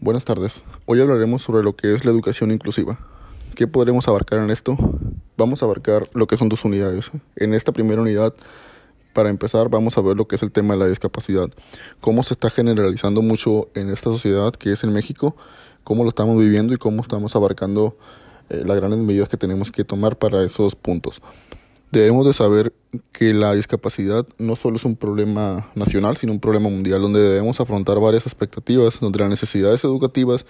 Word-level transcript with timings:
buenas 0.00 0.24
tardes. 0.24 0.64
Hoy 0.86 1.00
hablaremos 1.00 1.42
sobre 1.42 1.62
lo 1.62 1.76
que 1.76 1.92
es 1.92 2.04
la 2.04 2.10
educación 2.10 2.50
inclusiva. 2.50 2.98
¿Qué 3.54 3.66
podremos 3.66 4.08
abarcar 4.08 4.40
en 4.40 4.50
esto? 4.50 4.76
Vamos 5.36 5.62
a 5.62 5.66
abarcar 5.66 6.08
lo 6.14 6.26
que 6.26 6.36
son 6.36 6.48
dos 6.48 6.64
unidades. 6.64 7.10
En 7.36 7.52
esta 7.52 7.72
primera 7.72 8.00
unidad, 8.00 8.34
para 9.12 9.28
empezar, 9.28 9.68
vamos 9.68 9.98
a 9.98 10.00
ver 10.00 10.16
lo 10.16 10.26
que 10.26 10.36
es 10.36 10.42
el 10.42 10.52
tema 10.52 10.74
de 10.74 10.80
la 10.80 10.86
discapacidad. 10.86 11.50
Cómo 12.00 12.22
se 12.22 12.34
está 12.34 12.48
generalizando 12.48 13.20
mucho 13.20 13.68
en 13.74 13.90
esta 13.90 14.04
sociedad 14.04 14.52
que 14.52 14.72
es 14.72 14.84
en 14.84 14.92
México, 14.92 15.36
cómo 15.84 16.02
lo 16.02 16.08
estamos 16.08 16.38
viviendo 16.38 16.72
y 16.72 16.78
cómo 16.78 17.02
estamos 17.02 17.36
abarcando 17.36 17.96
eh, 18.48 18.62
las 18.64 18.76
grandes 18.76 19.00
medidas 19.00 19.28
que 19.28 19.36
tenemos 19.36 19.70
que 19.70 19.84
tomar 19.84 20.16
para 20.16 20.42
esos 20.42 20.76
puntos. 20.76 21.20
Debemos 21.92 22.24
de 22.24 22.32
saber 22.32 22.72
que 23.10 23.34
la 23.34 23.52
discapacidad 23.52 24.24
no 24.38 24.54
solo 24.54 24.76
es 24.76 24.84
un 24.84 24.94
problema 24.94 25.70
nacional, 25.74 26.16
sino 26.16 26.32
un 26.32 26.38
problema 26.38 26.68
mundial, 26.68 27.02
donde 27.02 27.20
debemos 27.20 27.60
afrontar 27.60 27.98
varias 27.98 28.26
expectativas, 28.26 29.00
donde 29.00 29.18
las 29.18 29.28
necesidades 29.28 29.82
educativas 29.82 30.46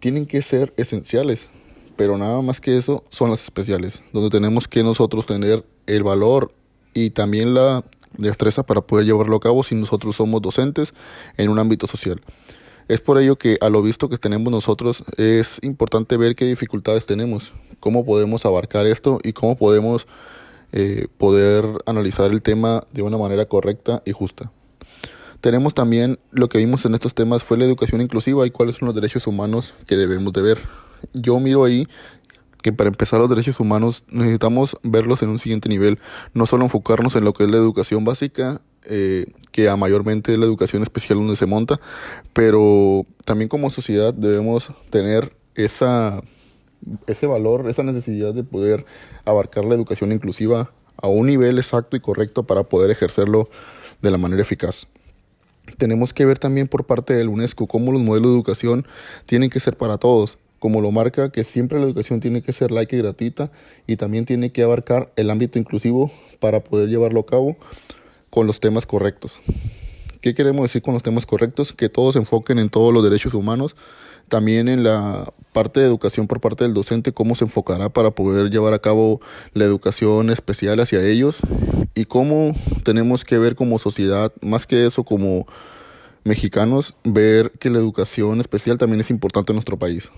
tienen 0.00 0.26
que 0.26 0.42
ser 0.42 0.74
esenciales, 0.76 1.48
pero 1.96 2.18
nada 2.18 2.42
más 2.42 2.60
que 2.60 2.76
eso 2.76 3.04
son 3.08 3.30
las 3.30 3.42
especiales, 3.42 4.02
donde 4.12 4.28
tenemos 4.28 4.68
que 4.68 4.82
nosotros 4.82 5.24
tener 5.24 5.64
el 5.86 6.02
valor 6.02 6.52
y 6.92 7.10
también 7.10 7.54
la 7.54 7.82
destreza 8.18 8.62
para 8.62 8.82
poder 8.82 9.06
llevarlo 9.06 9.36
a 9.36 9.40
cabo 9.40 9.62
si 9.62 9.74
nosotros 9.74 10.16
somos 10.16 10.42
docentes 10.42 10.92
en 11.38 11.48
un 11.48 11.58
ámbito 11.58 11.86
social. 11.86 12.20
Es 12.88 13.00
por 13.00 13.18
ello 13.18 13.36
que 13.36 13.56
a 13.62 13.70
lo 13.70 13.82
visto 13.82 14.10
que 14.10 14.18
tenemos 14.18 14.50
nosotros 14.50 15.04
es 15.16 15.58
importante 15.62 16.18
ver 16.18 16.34
qué 16.34 16.44
dificultades 16.44 17.06
tenemos, 17.06 17.52
cómo 17.78 18.04
podemos 18.04 18.44
abarcar 18.44 18.86
esto 18.86 19.20
y 19.22 19.32
cómo 19.32 19.56
podemos 19.56 20.06
eh, 20.72 21.08
poder 21.18 21.64
analizar 21.86 22.30
el 22.30 22.42
tema 22.42 22.82
de 22.92 23.02
una 23.02 23.18
manera 23.18 23.46
correcta 23.46 24.02
y 24.04 24.12
justa. 24.12 24.52
Tenemos 25.40 25.72
también 25.72 26.18
lo 26.30 26.48
que 26.48 26.58
vimos 26.58 26.84
en 26.84 26.94
estos 26.94 27.14
temas 27.14 27.42
fue 27.42 27.56
la 27.56 27.64
educación 27.64 28.02
inclusiva 28.02 28.46
y 28.46 28.50
cuáles 28.50 28.76
son 28.76 28.86
los 28.86 28.94
derechos 28.94 29.26
humanos 29.26 29.74
que 29.86 29.96
debemos 29.96 30.32
de 30.32 30.42
ver. 30.42 30.58
Yo 31.14 31.40
miro 31.40 31.64
ahí 31.64 31.86
que 32.62 32.72
para 32.72 32.88
empezar 32.88 33.20
los 33.20 33.30
derechos 33.30 33.58
humanos 33.58 34.04
necesitamos 34.08 34.76
verlos 34.82 35.22
en 35.22 35.30
un 35.30 35.38
siguiente 35.38 35.68
nivel, 35.68 35.98
no 36.34 36.46
solo 36.46 36.64
enfocarnos 36.64 37.16
en 37.16 37.24
lo 37.24 37.32
que 37.32 37.44
es 37.44 37.50
la 37.50 37.56
educación 37.56 38.04
básica, 38.04 38.60
eh, 38.84 39.26
que 39.50 39.68
a 39.68 39.76
mayormente 39.76 40.32
es 40.32 40.38
la 40.38 40.46
educación 40.46 40.82
especial 40.82 41.18
donde 41.18 41.36
se 41.36 41.46
monta, 41.46 41.80
pero 42.32 43.06
también 43.24 43.48
como 43.48 43.70
sociedad 43.70 44.12
debemos 44.12 44.68
tener 44.90 45.34
esa 45.54 46.20
ese 47.06 47.26
valor, 47.26 47.68
esa 47.68 47.82
necesidad 47.82 48.34
de 48.34 48.44
poder 48.44 48.84
abarcar 49.24 49.64
la 49.64 49.74
educación 49.74 50.12
inclusiva 50.12 50.70
a 50.96 51.08
un 51.08 51.26
nivel 51.26 51.58
exacto 51.58 51.96
y 51.96 52.00
correcto 52.00 52.42
para 52.44 52.64
poder 52.64 52.90
ejercerlo 52.90 53.48
de 54.02 54.10
la 54.10 54.18
manera 54.18 54.42
eficaz. 54.42 54.86
Tenemos 55.78 56.12
que 56.12 56.26
ver 56.26 56.38
también 56.38 56.68
por 56.68 56.84
parte 56.84 57.14
del 57.14 57.28
UNESCO 57.28 57.66
cómo 57.66 57.92
los 57.92 58.02
modelos 58.02 58.30
de 58.30 58.36
educación 58.36 58.86
tienen 59.26 59.50
que 59.50 59.60
ser 59.60 59.76
para 59.76 59.98
todos, 59.98 60.38
como 60.58 60.80
lo 60.80 60.90
marca 60.90 61.30
que 61.30 61.44
siempre 61.44 61.78
la 61.78 61.86
educación 61.86 62.20
tiene 62.20 62.42
que 62.42 62.52
ser 62.52 62.70
laica 62.70 62.96
y 62.96 63.00
gratuita 63.00 63.50
y 63.86 63.96
también 63.96 64.24
tiene 64.24 64.50
que 64.50 64.62
abarcar 64.62 65.10
el 65.16 65.30
ámbito 65.30 65.58
inclusivo 65.58 66.10
para 66.38 66.60
poder 66.60 66.88
llevarlo 66.88 67.20
a 67.20 67.26
cabo 67.26 67.56
con 68.30 68.46
los 68.46 68.60
temas 68.60 68.86
correctos. 68.86 69.40
¿Qué 70.20 70.34
queremos 70.34 70.62
decir 70.62 70.82
con 70.82 70.92
los 70.92 71.02
temas 71.02 71.24
correctos? 71.24 71.72
Que 71.72 71.88
todos 71.88 72.12
se 72.12 72.18
enfoquen 72.18 72.58
en 72.58 72.68
todos 72.68 72.92
los 72.92 73.02
derechos 73.02 73.32
humanos, 73.32 73.74
también 74.28 74.68
en 74.68 74.84
la 74.84 75.32
parte 75.52 75.80
de 75.80 75.86
educación 75.86 76.26
por 76.26 76.40
parte 76.40 76.64
del 76.64 76.74
docente, 76.74 77.12
cómo 77.12 77.34
se 77.34 77.44
enfocará 77.44 77.88
para 77.88 78.10
poder 78.10 78.50
llevar 78.50 78.74
a 78.74 78.80
cabo 78.80 79.20
la 79.54 79.64
educación 79.64 80.28
especial 80.28 80.78
hacia 80.80 81.02
ellos 81.06 81.38
y 81.94 82.04
cómo 82.04 82.54
tenemos 82.84 83.24
que 83.24 83.38
ver 83.38 83.54
como 83.54 83.78
sociedad, 83.78 84.32
más 84.42 84.66
que 84.66 84.86
eso 84.86 85.04
como 85.04 85.46
mexicanos, 86.24 86.94
ver 87.02 87.52
que 87.52 87.70
la 87.70 87.78
educación 87.78 88.40
especial 88.40 88.76
también 88.76 89.00
es 89.00 89.10
importante 89.10 89.52
en 89.52 89.56
nuestro 89.56 89.78
país. 89.78 90.10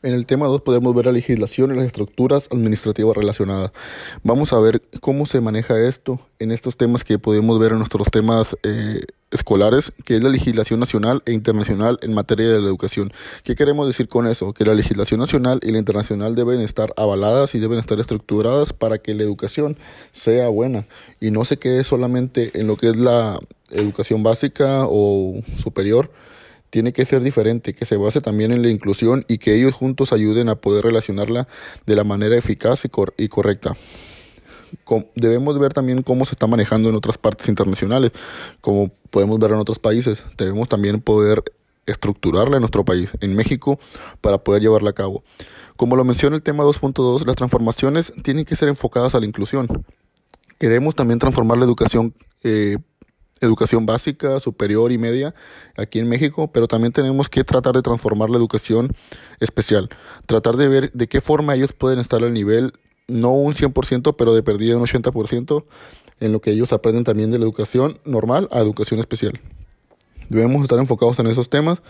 En 0.00 0.14
el 0.14 0.26
tema 0.26 0.46
2 0.46 0.60
podemos 0.60 0.94
ver 0.94 1.06
la 1.06 1.12
legislación 1.12 1.72
y 1.72 1.76
las 1.76 1.84
estructuras 1.84 2.48
administrativas 2.52 3.16
relacionadas. 3.16 3.72
Vamos 4.22 4.52
a 4.52 4.60
ver 4.60 4.80
cómo 5.00 5.26
se 5.26 5.40
maneja 5.40 5.76
esto 5.80 6.20
en 6.38 6.52
estos 6.52 6.76
temas 6.76 7.02
que 7.02 7.18
podemos 7.18 7.58
ver 7.58 7.72
en 7.72 7.78
nuestros 7.78 8.08
temas 8.08 8.56
eh, 8.62 9.00
escolares, 9.32 9.92
que 10.04 10.14
es 10.14 10.22
la 10.22 10.30
legislación 10.30 10.78
nacional 10.78 11.24
e 11.26 11.32
internacional 11.32 11.98
en 12.02 12.14
materia 12.14 12.48
de 12.48 12.60
la 12.60 12.68
educación. 12.68 13.12
¿Qué 13.42 13.56
queremos 13.56 13.88
decir 13.88 14.06
con 14.06 14.28
eso? 14.28 14.52
Que 14.52 14.64
la 14.64 14.74
legislación 14.74 15.18
nacional 15.18 15.58
y 15.64 15.72
la 15.72 15.78
internacional 15.78 16.36
deben 16.36 16.60
estar 16.60 16.94
avaladas 16.96 17.56
y 17.56 17.58
deben 17.58 17.80
estar 17.80 17.98
estructuradas 17.98 18.72
para 18.72 18.98
que 18.98 19.14
la 19.14 19.24
educación 19.24 19.76
sea 20.12 20.48
buena 20.48 20.84
y 21.18 21.32
no 21.32 21.44
se 21.44 21.56
quede 21.56 21.82
solamente 21.82 22.52
en 22.54 22.68
lo 22.68 22.76
que 22.76 22.90
es 22.90 22.96
la 22.96 23.40
educación 23.70 24.22
básica 24.22 24.84
o 24.86 25.42
superior, 25.56 26.08
tiene 26.70 26.92
que 26.92 27.04
ser 27.04 27.22
diferente, 27.22 27.74
que 27.74 27.84
se 27.84 27.96
base 27.96 28.20
también 28.20 28.52
en 28.52 28.62
la 28.62 28.68
inclusión 28.68 29.24
y 29.28 29.38
que 29.38 29.54
ellos 29.54 29.74
juntos 29.74 30.12
ayuden 30.12 30.48
a 30.48 30.56
poder 30.56 30.84
relacionarla 30.84 31.48
de 31.86 31.96
la 31.96 32.04
manera 32.04 32.36
eficaz 32.36 32.84
y, 32.84 33.28
correcta. 33.28 33.74
debemos 35.14 35.58
ver 35.58 35.72
también 35.72 36.02
cómo 36.02 36.24
se 36.24 36.32
está 36.32 36.46
manejando 36.46 36.88
en 36.88 36.94
otras 36.94 37.18
partes 37.18 37.48
internacionales, 37.48 38.12
como 38.60 38.90
podemos 39.10 39.38
ver 39.38 39.52
en 39.52 39.58
otros 39.58 39.78
países. 39.78 40.24
Debemos 40.36 40.68
también 40.68 41.00
poder 41.00 41.42
estructurarla 41.86 42.56
en 42.56 42.60
nuestro 42.60 42.84
país, 42.84 43.10
en 43.20 43.34
México, 43.34 43.78
para 44.20 44.38
poder 44.38 44.62
llevarla 44.62 44.90
a 44.90 44.94
cabo. 44.94 45.22
Como 45.76 45.96
lo 45.96 46.04
menciona 46.04 46.36
el 46.36 46.42
tema 46.42 46.64
2.2, 46.64 47.24
las 47.24 47.36
transformaciones 47.36 48.12
tienen 48.22 48.44
que 48.44 48.56
ser 48.56 48.68
enfocadas 48.68 49.14
a 49.14 49.20
la 49.20 49.26
inclusión. 49.26 49.68
Queremos 50.58 50.94
también 50.94 51.18
transformar 51.18 51.56
la 51.58 51.64
educación 51.64 52.14
eh, 52.42 52.78
educación 53.40 53.86
básica, 53.86 54.40
superior 54.40 54.92
y 54.92 54.98
media 54.98 55.34
aquí 55.76 55.98
en 55.98 56.08
México, 56.08 56.50
pero 56.52 56.68
también 56.68 56.92
tenemos 56.92 57.28
que 57.28 57.44
tratar 57.44 57.74
de 57.74 57.82
transformar 57.82 58.30
la 58.30 58.38
educación 58.38 58.94
especial, 59.40 59.88
tratar 60.26 60.56
de 60.56 60.68
ver 60.68 60.92
de 60.92 61.08
qué 61.08 61.20
forma 61.20 61.54
ellos 61.54 61.72
pueden 61.72 61.98
estar 61.98 62.22
al 62.22 62.32
nivel, 62.32 62.72
no 63.06 63.32
un 63.32 63.54
100%, 63.54 64.16
pero 64.16 64.34
de 64.34 64.42
perdida 64.42 64.76
un 64.76 64.84
80% 64.84 65.64
en 66.20 66.32
lo 66.32 66.40
que 66.40 66.50
ellos 66.50 66.72
aprenden 66.72 67.04
también 67.04 67.30
de 67.30 67.38
la 67.38 67.44
educación 67.44 67.98
normal 68.04 68.48
a 68.50 68.60
educación 68.60 69.00
especial. 69.00 69.40
Debemos 70.28 70.62
estar 70.62 70.78
enfocados 70.78 71.18
en 71.20 71.26
esos 71.26 71.48
temas 71.48 71.80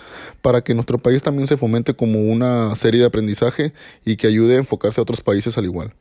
para 0.42 0.62
que 0.62 0.75
nuestro 0.75 0.98
país 0.98 1.22
también 1.22 1.48
se 1.48 1.56
fomente 1.56 1.94
como 1.94 2.20
una 2.20 2.75
serie 2.76 3.00
de 3.00 3.06
aprendizaje 3.06 3.72
y 4.04 4.16
que 4.16 4.28
ayude 4.28 4.54
a 4.54 4.59
enfocarse 4.59 5.00
a 5.00 5.03
otros 5.03 5.22
países 5.22 5.59
al 5.59 5.65
igual. 5.65 5.92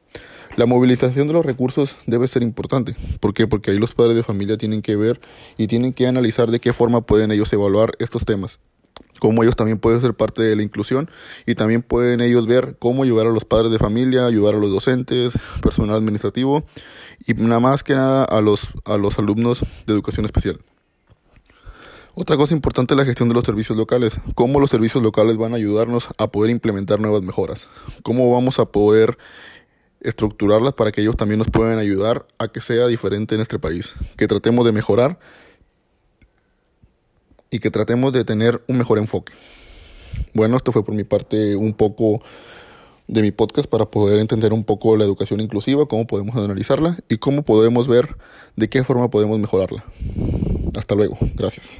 La 0.58 0.66
movilización 0.66 1.28
de 1.28 1.34
los 1.34 1.46
recursos 1.46 1.98
debe 2.08 2.28
ser 2.28 2.42
importante. 2.42 2.96
¿Por 3.20 3.36
qué? 3.36 3.46
Porque 3.46 3.70
ahí 3.70 3.78
los 3.78 3.94
padres 3.94 4.16
de 4.16 4.24
familia 4.24 4.58
tienen 4.58 4.82
que 4.82 4.96
ver 4.96 5.22
y 5.56 5.68
tienen 5.68 5.94
que 5.94 6.08
analizar 6.08 6.50
de 6.50 6.60
qué 6.60 6.74
forma 6.74 7.02
pueden 7.02 7.32
ellos 7.32 7.54
evaluar 7.54 7.92
estos 8.00 8.26
temas. 8.26 8.58
Cómo 9.20 9.44
ellos 9.44 9.56
también 9.56 9.78
pueden 9.78 10.02
ser 10.02 10.16
parte 10.16 10.42
de 10.42 10.56
la 10.56 10.64
inclusión 10.64 11.12
y 11.46 11.54
también 11.54 11.84
pueden 11.84 12.22
ellos 12.22 12.48
ver 12.48 12.76
cómo 12.80 13.04
ayudar 13.04 13.28
a 13.28 13.30
los 13.30 13.46
padres 13.46 13.72
de 13.72 13.78
familia, 13.78 14.26
ayudar 14.26 14.56
a 14.56 14.58
los 14.58 14.72
docentes, 14.72 15.34
personal 15.62 15.96
administrativo 15.96 16.66
y 17.28 17.36
nada 17.36 17.60
más 17.60 17.84
que 17.84 17.94
nada 17.94 18.24
a 18.24 18.42
los, 18.42 18.72
a 18.86 18.98
los 18.98 19.20
alumnos 19.20 19.62
de 19.86 19.94
educación 19.94 20.26
especial. 20.26 20.60
Otra 22.16 22.36
cosa 22.36 22.56
importante 22.56 22.96
es 22.96 22.98
la 22.98 23.06
gestión 23.06 23.30
de 23.30 23.36
los 23.36 23.44
servicios 23.44 23.78
locales. 23.78 24.18
Cómo 24.34 24.60
los 24.60 24.72
servicios 24.72 25.04
locales 25.04 25.38
van 25.38 25.54
a 25.54 25.58
ayudarnos 25.58 26.08
a 26.18 26.32
poder 26.32 26.50
implementar 26.50 27.00
nuevas 27.00 27.22
mejoras. 27.22 27.70
Cómo 28.02 28.34
vamos 28.34 28.58
a 28.58 28.66
poder 28.66 29.20
estructurarlas 30.02 30.74
para 30.74 30.92
que 30.92 31.02
ellos 31.02 31.18
también 31.18 31.40
nos 31.40 31.50
puedan 31.50 31.80
ayudar 31.80 32.28
a 32.38 32.48
que 32.48 32.62
sea 32.62 32.88
diferente 32.88 33.36
en 33.36 33.42
este 33.42 33.60
país, 33.60 33.96
que 34.16 34.28
tratemos 34.28 34.66
de 34.66 34.72
mejorar 34.72 35.20
y 37.50 37.60
que 37.60 37.72
tratemos 37.72 38.14
de 38.14 38.24
tener 38.24 38.62
un 38.68 38.78
mejor 38.78 38.98
enfoque. 38.98 39.34
Bueno, 40.34 40.58
esto 40.58 40.72
fue 40.72 40.84
por 40.84 40.96
mi 40.96 41.04
parte 41.04 41.56
un 41.56 41.74
poco 41.74 42.22
de 43.08 43.22
mi 43.22 43.32
podcast 43.32 43.70
para 43.70 43.86
poder 43.86 44.20
entender 44.20 44.54
un 44.54 44.64
poco 44.64 44.98
la 44.98 45.06
educación 45.06 45.40
inclusiva, 45.40 45.88
cómo 45.88 46.06
podemos 46.08 46.36
analizarla 46.36 46.98
y 47.10 47.18
cómo 47.18 47.44
podemos 47.44 47.88
ver 47.88 48.18
de 48.56 48.70
qué 48.70 48.84
forma 48.84 49.10
podemos 49.10 49.40
mejorarla. 49.40 49.84
Hasta 50.76 50.96
luego, 50.96 51.18
gracias. 51.36 51.80